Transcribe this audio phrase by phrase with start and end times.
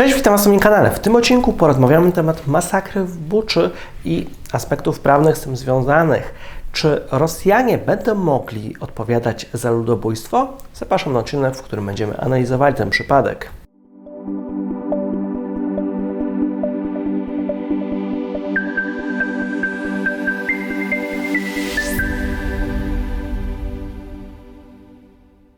[0.00, 0.90] Cześć, witam Was na moim kanale.
[0.90, 3.70] W tym odcinku porozmawiamy na temat masakry w Buczy
[4.04, 6.34] i aspektów prawnych z tym związanych.
[6.72, 10.48] Czy Rosjanie będą mogli odpowiadać za ludobójstwo?
[10.74, 13.50] Zapraszam na odcinek, w którym będziemy analizowali ten przypadek.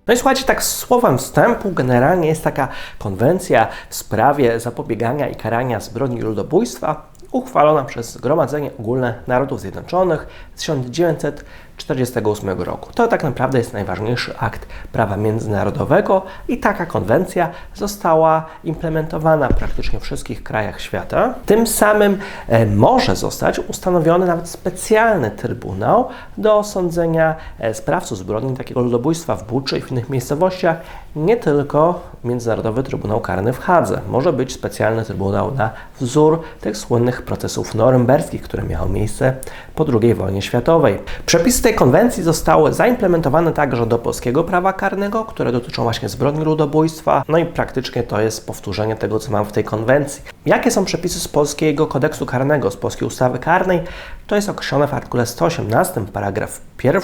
[0.07, 5.81] No i słuchajcie, tak słowem wstępu, generalnie jest taka konwencja w sprawie zapobiegania i karania
[5.81, 11.45] zbrodni ludobójstwa, uchwalona przez Zgromadzenie Ogólne Narodów Zjednoczonych w 1900
[11.85, 12.93] 1948 roku.
[12.95, 20.03] To tak naprawdę jest najważniejszy akt prawa międzynarodowego i taka konwencja została implementowana praktycznie w
[20.03, 21.35] wszystkich krajach świata.
[21.47, 22.19] Tym samym
[22.49, 26.09] e, może zostać ustanowiony nawet specjalny trybunał
[26.39, 30.77] do osądzenia e, sprawców zbrodni takiego ludobójstwa w Buczy i w innych miejscowościach,
[31.17, 34.01] nie tylko Międzynarodowy Trybunał Karny w Hadze.
[34.09, 39.37] Może być specjalny trybunał na wzór tych słynnych procesów norymberskich, które miały miejsce
[39.75, 40.99] po II wojnie światowej.
[41.27, 47.25] Przepisy tej konwencji zostały zaimplementowane także do polskiego prawa karnego, które dotyczą właśnie zbrodni ludobójstwa,
[47.29, 50.23] no i praktycznie to jest powtórzenie tego, co mam w tej konwencji.
[50.47, 53.81] Jakie są przepisy z polskiego kodeksu karnego, z polskiej ustawy karnej?
[54.27, 57.03] To jest określone w artykule 118, paragraf 1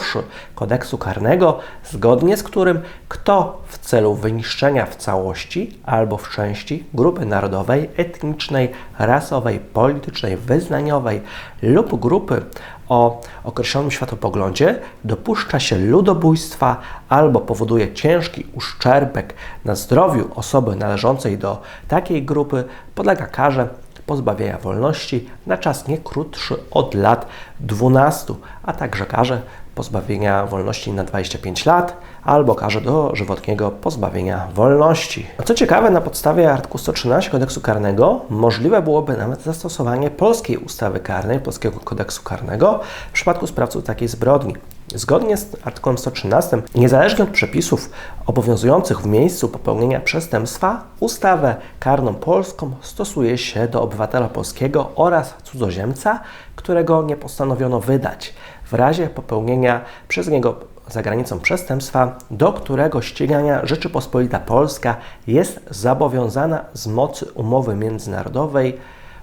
[0.55, 7.27] kodeksu karnego, zgodnie z którym kto w celu wyniszczenia w całości albo w części grupy
[7.27, 11.21] narodowej, etnicznej, rasowej, politycznej, wyznaniowej
[11.63, 12.43] lub grupy
[12.89, 16.77] o określonym światopoglądzie dopuszcza się ludobójstwa
[17.09, 23.69] albo powoduje ciężki uszczerbek na zdrowiu osoby należącej do takiej grupy, podlega karze
[24.07, 27.27] pozbawienia wolności na czas nie krótszy od lat
[27.61, 29.43] 12, a także karze
[29.75, 35.27] pozbawienia wolności na 25 lat albo karze dożywotniego pozbawienia wolności.
[35.45, 41.41] Co ciekawe, na podstawie artykułu 113 kodeksu karnego możliwe byłoby nawet zastosowanie polskiej ustawy karnej,
[41.41, 44.55] polskiego kodeksu karnego w przypadku sprawców takiej zbrodni.
[44.95, 47.91] Zgodnie z artykułem 113, niezależnie od przepisów
[48.27, 56.21] obowiązujących w miejscu popełnienia przestępstwa, ustawę karną polską stosuje się do obywatela polskiego oraz cudzoziemca,
[56.57, 58.35] którego nie postanowiono wydać
[58.65, 64.97] w razie popełnienia przez niego za granicą przestępstwa, do którego ścigania Rzeczypospolita Polska
[65.27, 68.79] jest zobowiązana z mocy umowy międzynarodowej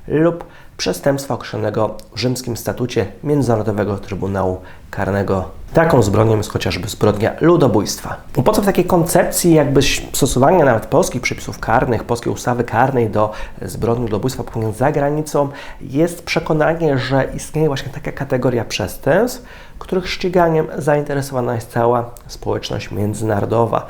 [0.07, 0.43] lub
[0.77, 4.61] przestępstwa określonego w rzymskim statucie Międzynarodowego Trybunału
[4.91, 5.45] Karnego.
[5.73, 8.15] Taką zbrodnią jest chociażby zbrodnia ludobójstwa.
[8.45, 9.81] Po co w takiej koncepcji jakby
[10.13, 15.49] stosowania nawet polskich przepisów karnych, polskiej ustawy karnej do zbrodni ludobójstwa popełnionych za granicą
[15.81, 19.45] jest przekonanie, że istnieje właśnie taka kategoria przestępstw,
[19.79, 23.87] których ściganiem zainteresowana jest cała społeczność międzynarodowa.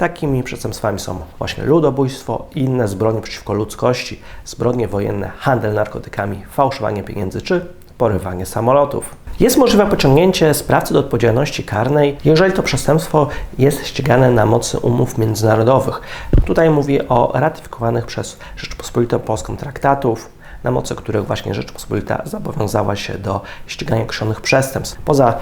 [0.00, 7.02] Takimi przestępstwami są właśnie ludobójstwo i inne zbrodnie przeciwko ludzkości, zbrodnie wojenne, handel narkotykami, fałszowanie
[7.02, 7.66] pieniędzy czy
[7.98, 9.16] porywanie samolotów.
[9.40, 13.28] Jest możliwe pociągnięcie sprawcy do odpowiedzialności karnej, jeżeli to przestępstwo
[13.58, 16.00] jest ścigane na mocy umów międzynarodowych.
[16.46, 20.28] Tutaj mówię o ratyfikowanych przez Rzeczpospolitą Polską traktatów,
[20.64, 25.34] na mocy których właśnie Rzeczpospolita zobowiązała się do ścigania określonych przestępstw, poza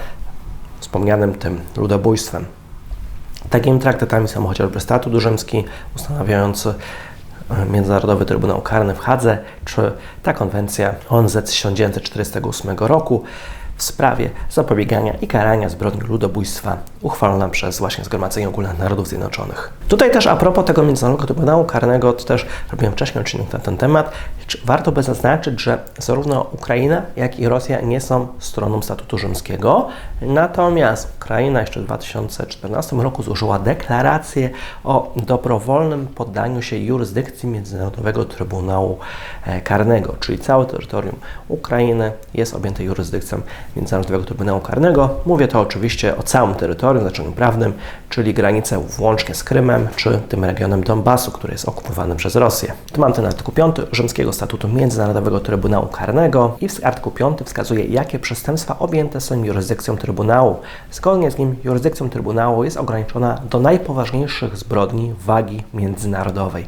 [0.81, 2.45] wspomnianym tym ludobójstwem.
[3.51, 5.65] Takimi traktatami są chociażby Statut Rzymski
[5.97, 6.75] ustanawiający
[7.51, 13.25] e, Międzynarodowy Trybunał Karny w Hadze, czy ta konwencja ONZ z 1948 roku,
[13.79, 19.73] w sprawie zapobiegania i karania zbrodni ludobójstwa uchwalona przez właśnie Zgromadzenie Ogólne Narodów Zjednoczonych.
[19.89, 23.77] Tutaj też a propos tego Międzynarodowego Trybunału Karnego, to też robiłem wcześniej odcinek na ten
[23.77, 24.13] temat,
[24.65, 29.89] warto by zaznaczyć, że zarówno Ukraina, jak i Rosja nie są stroną Statutu Rzymskiego,
[30.23, 34.51] natomiast Ukraina jeszcze w 2014 roku złożyła deklarację
[34.85, 38.99] o dobrowolnym poddaniu się jurysdykcji Międzynarodowego Trybunału
[39.47, 41.17] e, Karnego, czyli całe terytorium
[41.49, 43.41] Ukrainy jest objęte jurysdykcją
[43.77, 45.11] Międzynarodowego Trybunału Karnego.
[45.27, 47.73] Mówię to oczywiście o całym terytorium znaczeniu prawnym,
[48.09, 52.73] czyli granicę włącznie z Krymem, czy tym regionem Donbasu, który jest okupowany przez Rosję.
[52.93, 58.19] Tu mam ten artykuł 5 Rzymskiego Statutu Międzynarodowego Trybunału Karnego i artykuł 5 wskazuje, jakie
[58.19, 60.57] przestępstwa objęte są jurysdykcją Trybunału.
[60.91, 66.67] Zgodnie z nim jurysdykcją Trybunału jest ograniczona do najpoważniejszych zbrodni wagi międzynarodowej.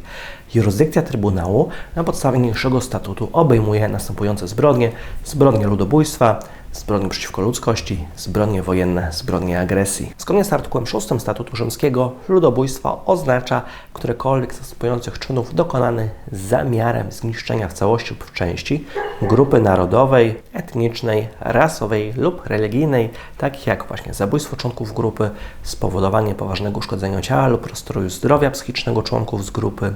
[0.55, 4.93] Jurysdykcja Trybunału na podstawie niższego statutu obejmuje następujące zbrodnie:
[5.25, 6.41] zbrodnie ludobójstwa,
[6.73, 10.13] zbrodnie przeciwko ludzkości, zbrodnie wojenne, zbrodnie agresji.
[10.19, 13.63] Zgodnie z artykułem 6 Statutu Rzymskiego ludobójstwo oznacza
[13.93, 18.85] którekolwiek z następujących czynów dokonany z zamiarem zniszczenia w całości lub w części
[19.23, 25.31] grupy narodowej, etnicznej, rasowej lub religijnej, takich jak właśnie zabójstwo członków grupy,
[25.63, 29.95] spowodowanie poważnego uszkodzenia ciała lub rozstroju zdrowia psychicznego członków z grupy,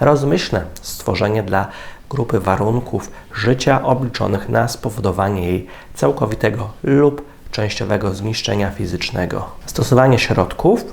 [0.00, 1.68] rozmyślne stworzenie dla
[2.12, 9.46] grupy warunków życia obliczonych na spowodowanie jej całkowitego lub częściowego zniszczenia fizycznego.
[9.66, 10.84] Stosowanie środków,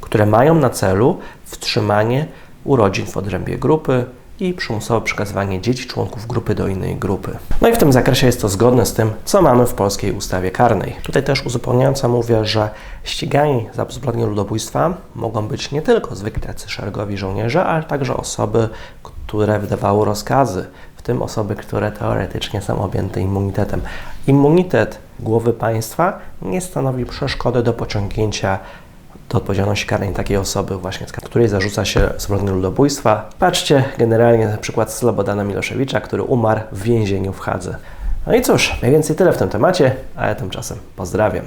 [0.00, 2.26] które mają na celu wstrzymanie
[2.64, 4.04] urodzin w odrębie grupy
[4.40, 7.36] i przymusowe przekazywanie dzieci członków grupy do innej grupy.
[7.62, 10.50] No i w tym zakresie jest to zgodne z tym, co mamy w polskiej ustawie
[10.50, 10.96] karnej.
[11.02, 12.70] Tutaj też uzupełniająco mówię, że
[13.04, 18.68] ścigani za zbrodnie ludobójstwa mogą być nie tylko zwykli tacy szeregowi żołnierze, ale także osoby,
[19.02, 19.15] które
[19.58, 23.80] wydawały rozkazy, w tym osoby, które teoretycznie są objęte immunitetem.
[24.26, 28.58] Immunitet głowy państwa nie stanowi przeszkody do pociągnięcia
[29.28, 33.28] do odpowiedzialności karnej takiej osoby właśnie, której zarzuca się zbrodnie ludobójstwa.
[33.38, 37.76] Patrzcie generalnie na przykład Slobodana Miloszewicza, który umarł w więzieniu w Hadze.
[38.26, 41.44] No i cóż, mniej więcej tyle w tym temacie, a ja tymczasem pozdrawiam.